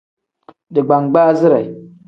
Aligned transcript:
Digbangbaazire. 0.73 1.61